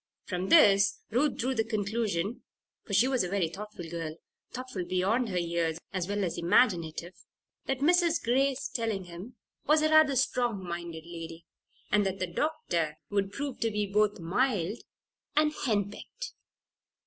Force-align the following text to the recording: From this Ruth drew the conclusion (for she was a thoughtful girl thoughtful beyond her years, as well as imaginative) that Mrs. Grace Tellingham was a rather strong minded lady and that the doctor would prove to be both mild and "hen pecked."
From 0.25 0.49
this 0.49 0.97
Ruth 1.11 1.37
drew 1.37 1.53
the 1.53 1.63
conclusion 1.63 2.41
(for 2.83 2.93
she 2.95 3.07
was 3.07 3.23
a 3.23 3.47
thoughtful 3.49 3.87
girl 3.87 4.15
thoughtful 4.51 4.83
beyond 4.83 5.29
her 5.29 5.37
years, 5.37 5.77
as 5.93 6.07
well 6.07 6.23
as 6.23 6.39
imaginative) 6.39 7.13
that 7.67 7.81
Mrs. 7.81 8.19
Grace 8.19 8.67
Tellingham 8.67 9.35
was 9.67 9.83
a 9.83 9.91
rather 9.91 10.15
strong 10.15 10.63
minded 10.67 11.03
lady 11.05 11.45
and 11.91 12.03
that 12.07 12.17
the 12.17 12.25
doctor 12.25 12.97
would 13.11 13.31
prove 13.31 13.59
to 13.59 13.69
be 13.69 13.85
both 13.85 14.17
mild 14.19 14.79
and 15.35 15.53
"hen 15.67 15.91
pecked." 15.91 16.33